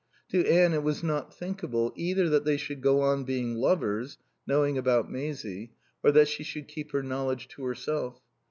[0.29, 4.75] To Anne it was not thinkable, either that they should go on being lovers, knowing
[4.75, 8.19] about Maisie, or that she should keep her knowledge to herself.